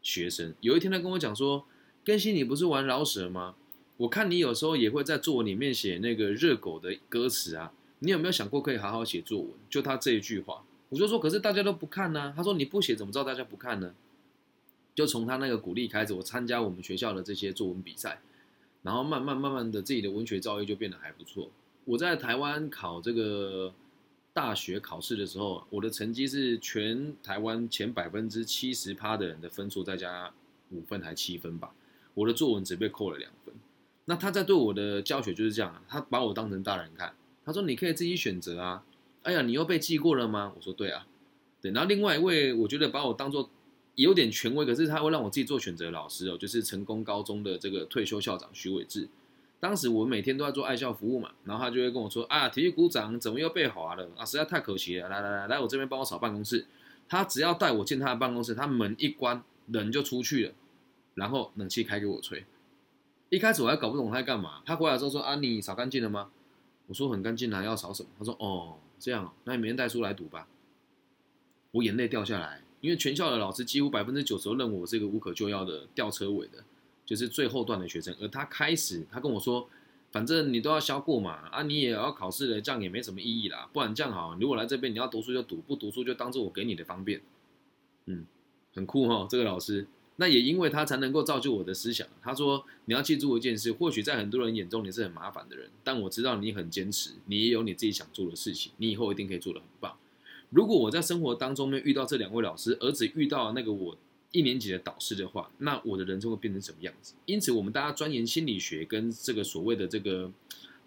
[0.00, 0.54] 学生。
[0.60, 1.64] 有一天他跟我讲说
[2.06, 3.56] ：“更新你不是玩饶舌吗？
[3.96, 13.92] 我看你有时候也会在作文里面写那个热狗的歌词啊，你有没有想过可以好好写作文？”就他这一句话，我就说：“可是大家都不看呢。”他说：“你不写怎么知道大家不看呢？”
[14.94, 18.20] 就从他那个鼓励开始，我参加我们学校的这些作文比赛，
[18.82, 21.50] 然后慢慢慢慢的自己的文学造诣就变得还不错。
[21.84, 23.72] 我在台湾考这个
[24.32, 30.32] 大学考试的时候，我的成绩是全台湾前百分之七十趴的人的分数再加
[30.70, 31.72] 五分还七分吧。
[32.14, 33.54] 我的作文只被扣了两分。
[34.06, 37.14] 那他在对我的教学就是这样，他把我当成大人看。
[37.44, 38.84] 他说你可以自己选择啊。
[39.22, 40.52] 哎呀，你又被记过了吗？
[40.56, 41.06] 我说对啊。
[41.60, 43.50] 对，然后另外一位我觉得把我当做。
[44.02, 45.90] 有点权威，可是他会让我自己做选择。
[45.90, 49.08] 老师哦，就是成功高中的这个退休校长徐伟志，
[49.58, 56.66] 当时我每天都在做爱校服务嘛，然后他就会跟我说啊，体育股长怎么又被划了啊，实在太可惜了，来来来，来我这边帮我扫办公室。
[57.08, 60.54] 他只要带我进他的办公室，他门一关，人就出去了，
[61.14, 62.44] 然后冷气开给我吹。
[63.28, 66.30] 一开始我还搞不懂他在干嘛，他回来之后说啊，你扫干净了吗？
[66.86, 68.08] 我说很干净啊，要扫什么？
[68.18, 70.46] 他说哦，这样，那你明天带书来读吧。
[71.72, 76.64] 我眼泪掉下来，因为全校的老师几乎百分之九十都认为我是一个无可救药的吊车尾的，
[77.04, 78.14] 就是最后段的学生。
[78.20, 79.68] 而他开始，他跟我说，
[80.10, 83.68] 反正你都要销过嘛，啊，你也要考试了，这样也没什么意义啦。
[83.72, 87.20] 不然这样好，如果来这边你要读书就读，不读书就当做我给你的方便。
[88.06, 88.26] 嗯，
[88.74, 89.86] 很酷哈，这个老师。
[90.16, 92.06] 那也因为他才能够造就我的思想。
[92.20, 99.96] 他说你要记住一件事，或许在很多人眼中你是很麻烦的人，但我知道你很坚持，你也有你自己想做的事情，你以后一定可以做得很棒。
[100.50, 103.96] 如果我在生活当中面遇到这两位老师，儿子遇到那个我
[104.32, 107.14] 一年级的导师的话，那我的人生会变成什么样子？
[107.24, 110.30] 因此，我们大家钻研心理学跟这个所谓的这个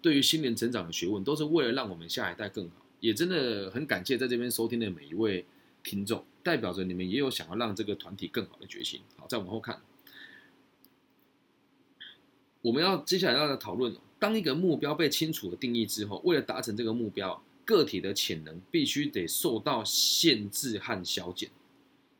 [0.02, 2.76] 对于心灵成长的学问，都是为了让我们下一代更好。
[3.00, 5.46] 也真的很感谢在这边收听的每一位
[5.82, 9.00] 听众，代表着你们也有想要让这个团体更好的决心。
[9.16, 9.80] 好，再往后看，
[12.60, 17.42] 我们要接下来要讨论，当一个目标被清楚的定义之后，为了达成这个目标。
[17.64, 21.50] 个体的潜能必须得受到限制和消减，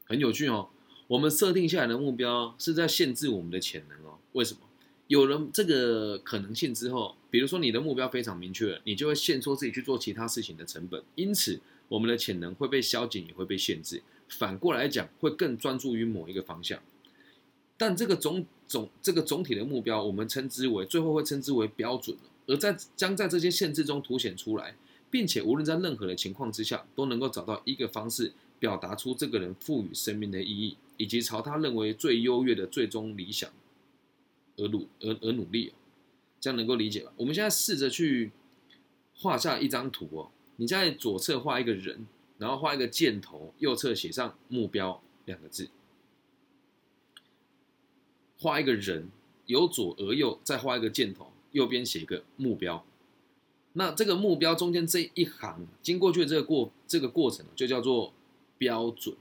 [0.04, 0.68] 很有趣哦。
[1.06, 4.18] 我们设定下来的目标是在限制我们的潜能哦。
[4.32, 4.60] 为什么？
[5.06, 14.02] 有了这个可能性之后，比如说你的目标非常明确，你就会限缩自己去做其他事情的成本，因此我们的潜能会被消减，也会被限制。
[14.30, 16.80] 反过来讲，会更专注于某一个方向。
[17.76, 24.74] 但这个总总这个总体的目标，我们称之为最后会称之为标准而在将在这些限制中凸显出来。
[25.14, 33.48] 并且无论在任何的情况之下，都能够找到一个方式表达出这个人赋予生命的意义，以及朝他认为最优越的最终理想
[34.56, 35.72] 而努而而努力哦
[36.40, 37.12] 这样能够理解吧？
[37.16, 38.32] 我们现在试着去
[39.16, 45.68] 画下一张图哦，你在左侧画一个人，然后画一个箭头，右侧写上目标两个字，
[48.40, 49.08] 画一个人，
[49.46, 52.84] 由左而右再画一个箭头，右边写一个目标。
[53.74, 58.12] 那这个目标中间这一行经过去的这个过这个过程就叫做
[58.56, 59.14] 标准，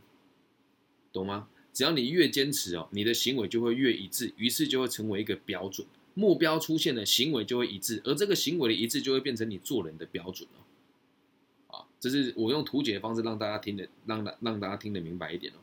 [1.12, 1.48] 懂吗？
[1.74, 5.88] 只要你越坚持哦，你的行为就会越一致，于是就会成为一个标准。
[6.14, 11.76] 目标出现了，行为就会一致，而这个行为的一致就会变成你做人的标准了。
[11.76, 15.58] 啊，这是我用图解的方式让大家听得让大让大家听得明白一点哦。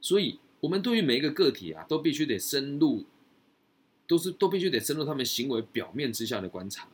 [0.00, 3.04] 所以，我们对于每一个个体啊，都必须得深入，
[4.08, 6.88] 都是都必须得深入他们行为表面之下的观察。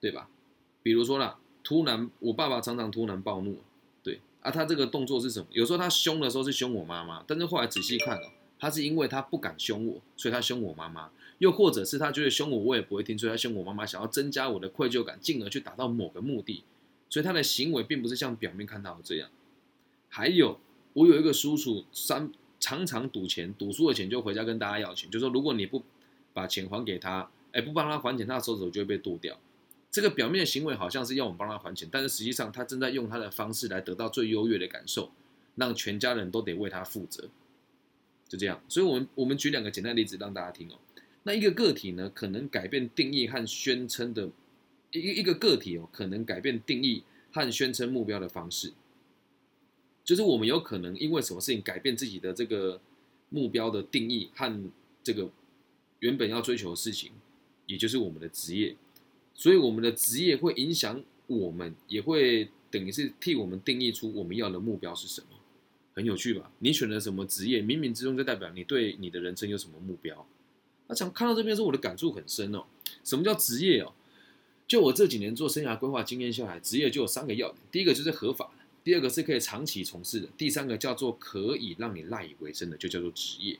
[0.00, 0.28] 对吧？
[0.82, 3.58] 比如说啦，突然我爸爸常常突然暴怒，
[4.02, 5.46] 对啊，他这个动作是什么？
[5.50, 16.64] 有时候他凶的时候是凶我妈妈，但是后来仔细看哦，他是因为他不敢凶我，所以他凶我妈妈；又或者是他觉得凶我我也不会听，所以他凶我妈妈，想要增加我的愧疚感，进而去达到某个目的。
[17.10, 19.28] 所以他的行为并不是像表面看到的这样。
[20.08, 20.58] 还有，
[20.94, 25.82] 我有一个叔叔，三常常赌钱，赌输了钱就回家跟大家要钱，就说如果你不
[26.32, 29.38] 把钱还给他，哎，不帮他还钱，他的手指就会被剁掉。
[29.90, 35.10] 这个表面的行为好像是要我们帮他还钱，但是实际上他正在用他的方式来得到最优越的感受，
[35.56, 37.28] 让全家人都得为他负责，
[38.28, 38.62] 就这样。
[38.68, 40.78] 所以，我们我们举两个简单例子让大家听哦。
[41.24, 44.30] 那一个个体呢，可能改变定义和宣称的，
[44.92, 48.72] 一一个个体哦，可能改变定义和宣称目标的方式，
[50.04, 52.80] 就是我们有可能因为什么事情改变自己的这个
[53.28, 54.70] 目标的定义和
[55.02, 55.28] 这个
[55.98, 57.10] 原本要追求的事情，
[57.66, 58.76] 也就是我们的职业。
[59.40, 65.28] 所以我们的职业会影响我们，也会等于是替我们定义出我们要的目标是什么，
[65.94, 66.52] 很有趣吧？
[66.58, 70.26] 你选了什么职业，冥冥之中就代表你对你的人生有什么目标。
[70.88, 72.64] 那想看到这边时，我的感触很深哦。
[73.02, 73.94] 什么叫职业哦？
[74.68, 83.58] 就我这几年做生涯规划经验下来，职业就有三个要点：第一个就是合法的，第二个是可以长期从事的，第三个叫做可以让你赖以为生的，就叫做职业。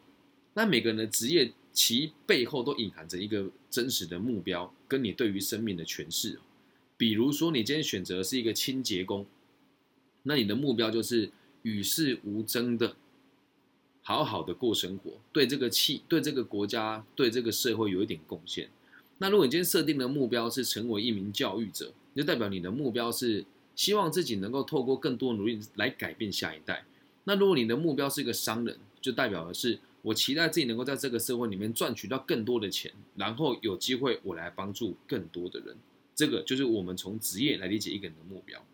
[0.52, 1.50] 那每个人的职业。
[1.72, 6.38] 其背后都隐含着一个真实的目标，跟你对于生命的诠释。
[6.96, 9.24] 比如说，你今天选择是一个清洁工，
[10.24, 11.30] 那你的目标就是
[11.62, 12.96] 与世无争的，
[14.02, 18.68] 好好的过生活，对这个气、对这个国家、对这个社会有一点贡献。
[19.18, 23.44] 那如果你今天设定的目标是成为一名教育者，就代表你的目标是
[23.76, 26.84] 希望自己能够透过更多努力来改变下一代。
[27.24, 29.78] 那如果你的目标是一个商人，就代表的是。
[30.02, 35.76] 我期待自己能够在这个社会里面赚取到更多的钱，然后有机会我来帮助更多的人。
[36.14, 38.64] 这个就是我们从职业来理解一个人的目标。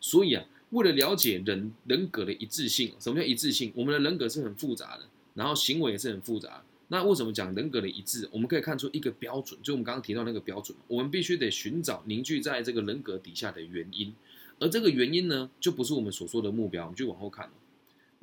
[0.00, 3.72] 所以啊，为了了解人人格的一致性，什么叫一致性？
[3.74, 6.62] 我们的人格是很复杂的，然后行为也是很复杂。
[6.88, 8.28] 那为什么讲人格的一致？
[8.30, 14.14] 我们可以看出一个标准，就我们刚刚提到那个标准，我们必须得寻找凝聚在这个人格底下的原因，
[14.60, 16.84] 而这个原因呢，就不是我们所说的目标。
[16.84, 17.50] 我们就往后看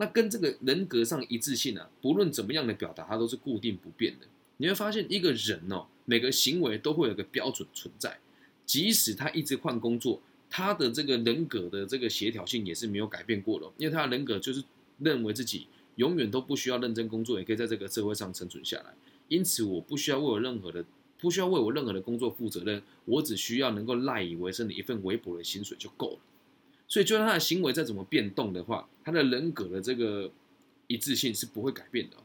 [0.04, 4.28] 那跟这个人格上一致性啊，不论怎么样的表达，它都是固定不变的。
[4.58, 8.20] 你会发现，一个人哦，每个行为都会有个标准存在，
[8.66, 14.62] 即使他一直换工作，他的这个人格的这个协调性也是没有改变过的，因为他的人格就是
[15.00, 18.94] 认为自己永远都不需要认真工作，也可以在这个社会上生存下来。
[19.30, 20.84] 因此，我不需要为我任何的
[21.18, 26.20] 不需要为我任何的工作负责任，我只需要能够赖以为生的一份微薄的薪水就够了。
[26.94, 30.30] 所以，就算他的行为再怎么变动的话，他的人格的这个
[30.86, 32.18] 一致性是不会改变的。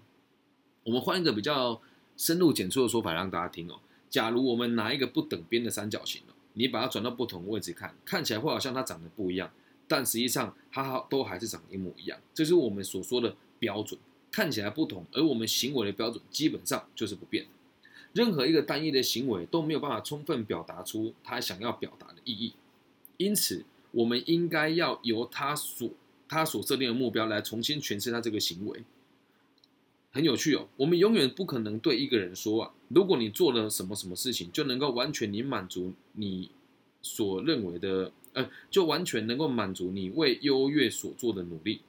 [0.85, 1.81] 我们换一个比较
[2.19, 3.81] 深入简出的说法让大家听哦。
[4.11, 9.51] 假如我们拿一个不等边的三角形哦，你把它转到不同位置看，看起来会好像它长得不一样，
[9.87, 12.21] 但实际上它都还是长得一模一样。
[12.35, 13.99] 这是我们所说的标准，
[14.31, 17.47] 看起来不同，而我们行为的标准基本上就是不变。
[18.13, 22.53] 任何一个单一的行为都没有办法充分表达出他想要表达的意义，
[23.17, 23.65] 因此。
[23.91, 25.91] 我们应该要由他所
[26.29, 28.85] 他所设定的目标来重新诠释他这个行为，
[30.13, 30.69] 很有趣哦。
[30.77, 36.51] 我们永远不可能对一个人说啊，如果你做了什么什么事情，就能够完全你满足你
[37.01, 41.81] 所认为的，呃，就完全能够满足你为优越所做的努力。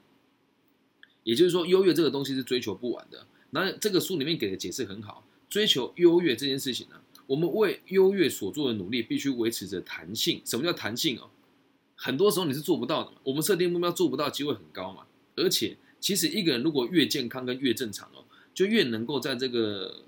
[1.24, 3.28] 也就是说，优越这个东西是追求不完的。
[3.50, 6.96] 那这个书里面给的解释很好，追求优越这件事情呢，
[7.28, 10.42] 我们为优越所做的努力必须维持着弹性。
[10.46, 11.30] 什么叫弹性哦？
[12.02, 15.04] 很多时候你是做不到的，我们设定目标做不到机会很高嘛。
[15.36, 20.04] 而且，其实一个人如果越健康跟越正常哦，就越能够在这个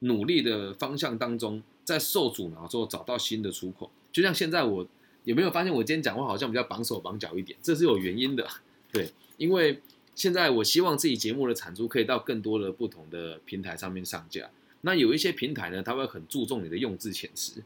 [0.00, 3.90] 努力的方向当中，在受阻挠之后找到新的出口。
[4.12, 4.86] 就像现在我
[5.24, 8.46] 有没有发现，我今天讲话好像比较绑手绑脚一点，这是有原因的。
[8.92, 9.80] 对，因为
[10.14, 14.50] 现在我希望自己节目的产出可以到更多的不同的平台上面上架。
[14.82, 17.62] 那有一些平台呢，它会很注重你的用字遣词。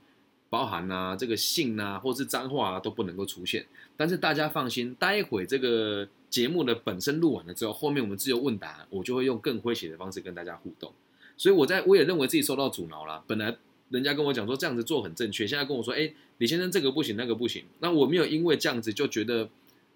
[0.52, 3.64] 包含啊，这个性啊，或是脏话啊，都不能够出现。
[3.96, 10.92] 但是大家放心，待会这个节目的本身录完了之后，后面我们自由问答，我就会用更诙谐的方式跟大家互动。
[11.38, 13.24] 所以我在我也认为自己受到阻挠了。
[13.26, 13.56] 本来
[13.88, 17.64] 人家跟我讲说这样子做很正确，现在跟我说，哎，李先生这个不行，那个不行。
[17.78, 19.48] 那我没有因为这样子就觉得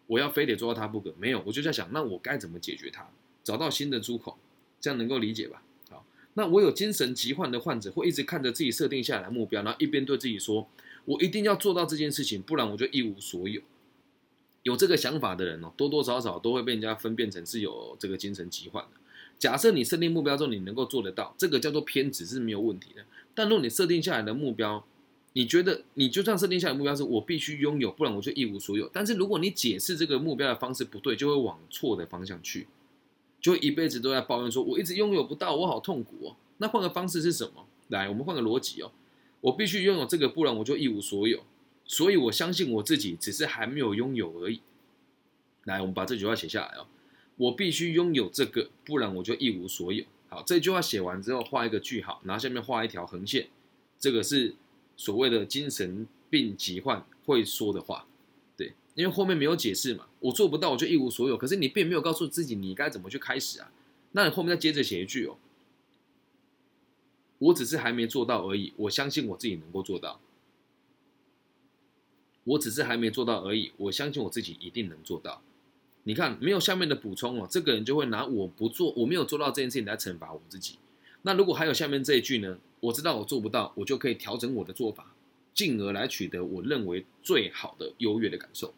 [0.06, 3.06] 我要非得做到他不可，没有，我就在想，那我该怎么解决它，
[3.44, 4.38] 找到新的出口，
[4.80, 5.62] 这样能够理解吧？
[6.38, 10.68] 那我有精神疾患的患者会一直看着自己设定下来目标，然后一边对自己说
[11.06, 13.62] ：“我一定要做到这件事情，不然我就一无所有。”
[14.62, 18.90] 有这个想法的人哦，多多少少都会被人家分辨成是有这个精神疾患的。
[19.38, 23.04] 假设你设定目标之后，你能够做得到，这个叫做偏执是没有问题的。
[23.34, 24.84] 但如果你设定下来的目标，
[25.32, 28.90] 你觉得你就算设定下来目标是我必须拥有，不然我就一无所有。
[28.92, 32.66] 但是如果你解释这个目标的方式不对，就会往错的方向去。
[33.46, 36.36] 就一辈子都在抱怨，说我一直拥有不到，我好痛苦哦。
[36.56, 37.64] 那换个方式是什么？
[37.90, 38.90] 来，我们换个逻辑哦。
[39.40, 41.44] 我必须拥有这个，不然我就一无所有。
[41.84, 44.62] 所以我相信我自己，只是还没有拥有而已。
[45.62, 46.88] 来，我们把这句话写下来哦。
[47.36, 50.04] 我必须拥有这个，不然我就一无所有。
[50.28, 53.46] 好，这句话写完之后，画一个句号，然后下面画一条横线。
[53.96, 54.56] 这个是
[54.96, 58.08] 所谓的精神病疾患会说的话。
[58.96, 61.36] 因为后面没有解释嘛，我做不到，我就一无所有。
[61.36, 63.70] 可是你并没有告诉自己你该怎么去开始啊？
[64.12, 65.36] 那你后面再接着写一句哦，
[67.38, 68.72] 我只是还没做到而已。
[68.76, 70.20] 我相信我自己能够做到。
[72.44, 73.72] 我只是还没做到而已。
[73.76, 75.42] 我相信我自己一定能做到。
[76.04, 80.78] 你看，没有下面的补充哦，这个人就会拿我不做，我没有做到这件事情来惩罚我自己。
[81.22, 82.58] 那如果还有下面这一句呢？
[82.78, 85.12] 我知道我做不到，我就可以调整我的做法，
[85.52, 88.72] 进而来取得我认为最好的优越的感受。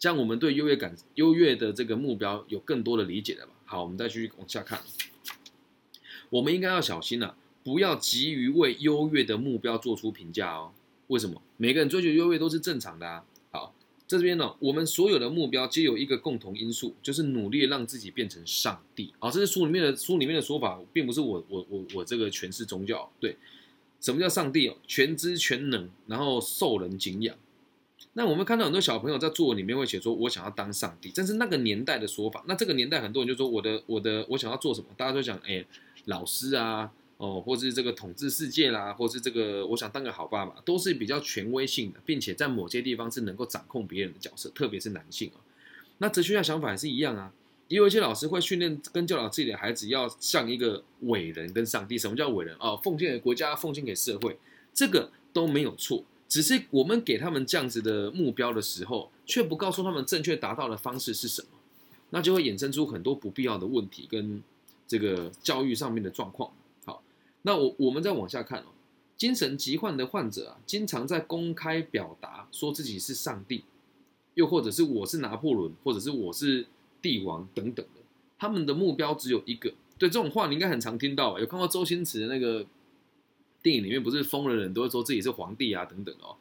[0.00, 3.52] 这样我们对优越感、优越的这个目标有更多的理解了吧？
[3.66, 4.80] 好，我们再继续往下看。
[6.30, 10.72] 我们应该要小心了，不要急于为优越的目标做出评价哦。
[11.08, 11.42] 为什么？
[11.58, 13.22] 每个人追求优越都是正常的啊。
[13.50, 13.74] 好，
[14.06, 19.12] 这边呢，我们所有的目标皆有一个共同因素，就是努力让自己变成上帝。
[19.18, 23.12] 好，这是书里面的书里面的说法，并不是我我我我这个诠释宗教。
[23.20, 23.36] 对，
[24.00, 24.78] 什么叫上帝哦？
[24.86, 27.36] 全知全能，然后受人敬仰。
[28.14, 32.42] 那我们看到很多小朋友在作文里面会写说，我想要当上帝，这是那个年代的说法。
[32.48, 34.86] 那这个年代很多人就说，我的我的我想要做什么？
[34.96, 35.64] 大家都讲，哎，
[36.06, 45.38] 老师啊，哦，或是这个统治世界啦，或是这个我想当个好爸爸，都是比较权威性的，并且在某些地方是能够掌控别人的角色，特别是男性啊。
[45.98, 47.32] 那哲学家想法也是一样啊，
[47.68, 51.96] 也有一些老师会训练跟教导自己的孩子要像一个伟人跟上帝。
[51.96, 52.80] 什么叫伟人哦？
[52.82, 54.36] 奉献给国家，奉献给社会，
[54.74, 56.02] 这个都没有错。
[56.30, 61.48] 只是我们给他们这样子的目标的时候，却不告诉他们正确达到的方式是什么，
[62.10, 64.40] 那就会衍生出很多不必要的问题跟
[64.86, 66.52] 这个教育上面的状况。
[66.84, 67.02] 好，
[67.42, 68.66] 那我我们再往下看哦，
[69.16, 73.64] 精神疾患的患者啊，经常在公开表达说自己是上帝，
[74.34, 76.64] 又或者是我是拿破仑，或者是我是
[77.02, 78.00] 帝王等等的，
[78.38, 79.72] 他们的目标只有一个。
[79.98, 82.64] 对这种话，你应该很常听到，有看过周星驰的那个
[83.62, 86.36] 电影里面，不是疯了人都会说自己是皇帝啊等等哦。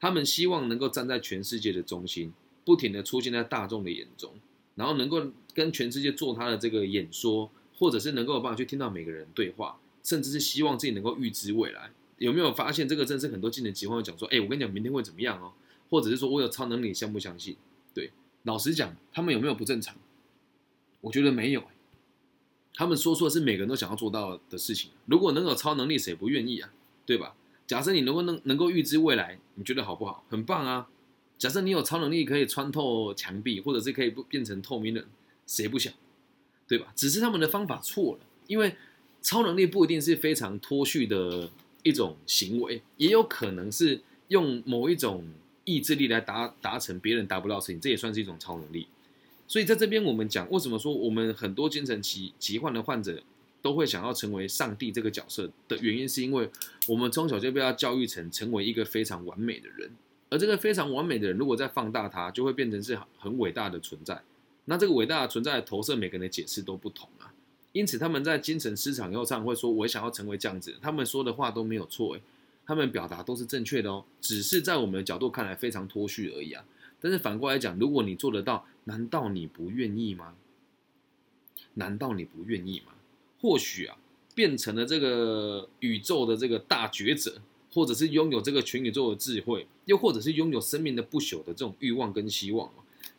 [0.00, 2.32] 他们希望能够站在全世界的中心，
[2.64, 4.32] 不停的出现在大众的眼中，
[4.74, 11.90] 然后能够跟全世界做他的这个演说，或者是能够有办法去听到每个人对话，甚至是希望自己能够预知未来。
[12.18, 15.52] 有没有发现这个正是很多精神疾患会讲说，哎，我跟你讲明天会怎么样哦，
[15.90, 17.56] 或者是说我有超能力，相不相信？
[17.94, 18.10] 对，
[18.44, 19.94] 老实讲，他们有没有不正常？
[21.00, 21.62] 我觉得没有。
[22.74, 24.90] 他们说出的是每个人都想要做到的事情。
[25.06, 26.70] 如果能有超能力，谁不愿意啊？
[27.04, 27.34] 对吧？
[27.66, 30.24] 假设你能够能能够预知未来，你觉得好不好？
[30.28, 30.88] 很棒啊！
[31.38, 35.04] 假设你有超能力，可以穿透墙壁，或者是可以不变成透明人，
[35.46, 35.92] 谁不想？
[36.68, 36.92] 对吧？
[36.94, 38.76] 只是他们的方法错了，因为
[39.20, 41.50] 超能力不一定是非常脱序的
[41.82, 45.24] 一种行为，也有可能是用某一种
[45.64, 48.86] 意志力来达达成别人达不到事情，这也算是一种超能力。
[49.52, 53.22] 所以在这边，我们讲为什么说我们很多精神疾疾患的患者
[53.60, 56.48] 都会想要成为上帝这个角色的原因，是因为
[56.88, 59.90] 我们从小就被他教育成成为一个非常完美的人，
[60.30, 64.22] 而这个非常完美的人，如果再放大他，就会变成是很伟大的存在。
[64.64, 67.34] 那这个伟大的存在投射，每个人的解释都不同啊。
[67.72, 72.22] 因此，他们在精神失常以后，上会说我想要成为这样子，他们说的话都没有错，诶，
[72.64, 76.64] 他们表达都是正确的哦，只是在我们的角度看来非常脱序而已啊。
[77.02, 80.34] 但是反过来讲，如果你做得到，难道你不愿意吗？
[81.74, 82.92] 难道你不愿意吗？
[83.40, 83.98] 或许啊，
[84.34, 87.42] 变成了这个宇宙的这个大觉者，
[87.72, 92.70] 或者是拥有这个全宇宙的智慧，又或者是拥有生命的不朽的这种欲望跟希望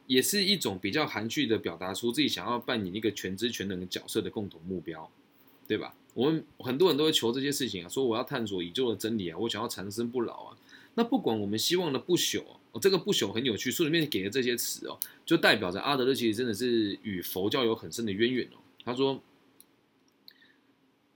[0.08, 5.10] 也是一种比较含蓄的表达出自己想要扮演一个全知全能的角色的共同目标，
[5.68, 5.94] 对吧？
[6.14, 10.58] 我们很多人都会求这些事情啊，说我要探索宇宙的真理啊，我想要长生不老啊。
[10.96, 12.44] 那不管我们希望的不朽。
[12.74, 18.58] 哦，这个不朽很有趣，书里面给的这些词哦，就代表着阿德勒其实真的是与佛教有很深的渊源哦。
[18.84, 19.22] 他说，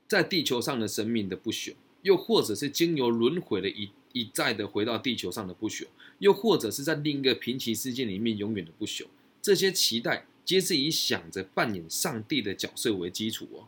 [0.07, 1.73] 在地球上的生命的不朽，
[2.03, 5.87] 又或者是经由轮回的一一再的回到地球上的不朽，
[6.19, 9.07] 又或者是在另一个平行世界里面永远的不朽，
[9.41, 13.67] 这些期待皆是以想着扮演上帝的角色为基础哦。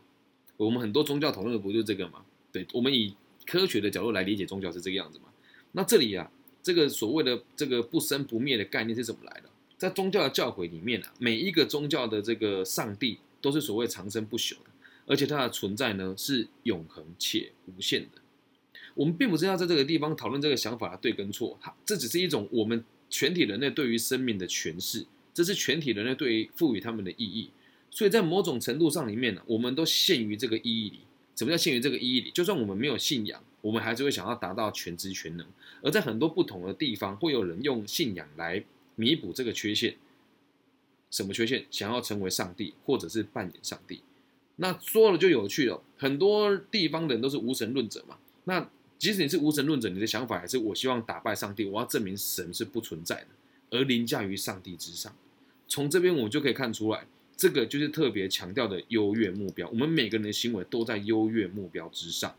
[0.56, 2.24] 我们很多宗教讨论的不就这个吗？
[2.52, 5.24] 对，我们以科学的角度来理解宗教是这个样子吗？
[5.72, 6.30] 那这里啊。
[6.62, 9.48] 这个所谓的这个不生不灭的概念是怎么来的？
[9.78, 14.70] 在宗教的教诲里面啊，每一个宗教的这个上帝都是所谓长生不朽的，
[15.06, 18.20] 而且它的存在呢是永恒且无限的。
[18.94, 27.48] 我们并不是要在这个地方讨论这个想法的对跟错，它这只是一种我们全体人类对于生命的诠释，这是全体人类对于赋予他们的意义。
[27.90, 30.98] 所以在某种程度上里面呢，我们都陷于这个意义里。
[31.34, 32.30] 什么叫陷于这个意义里？
[32.32, 33.42] 就算我们没有信仰。
[33.62, 35.46] 我们还是会想要达到全知全能，
[35.82, 38.64] 而在很多不同的地方，会有人用信仰来
[38.96, 39.96] 弥补这个缺陷。
[41.10, 41.66] 什么缺陷？
[41.70, 44.00] 想要成为上帝，或者是扮演上帝。
[44.56, 45.82] 那说了就有趣了。
[45.98, 48.16] 很多地方的人都是无神论者嘛。
[48.44, 53.26] 那即使你是无神论者，你的想法还是我希望打败上帝，我要证明神是不存在的，
[53.70, 55.14] 而凌驾于上帝之上。
[55.66, 57.06] 从这边我们就可以看出来，
[57.36, 59.68] 这个就是特别强调的优越目标。
[59.68, 62.34] 我们每个人的行为都在优越目标之上。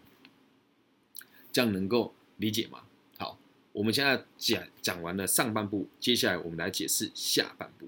[1.51, 2.79] 这样能够理解吗？
[3.17, 3.37] 好，
[3.73, 7.87] 我们现在讲讲完了上半部，接下来我们来解释下半部。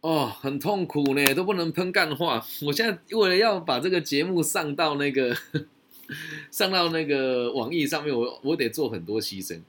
[0.00, 2.44] 哦，很痛苦呢，都不能喷干话。
[2.66, 5.36] 我现在为了要把这个节目上到那个
[6.50, 9.62] 上到那个网易上面，我我得做很多牺牲。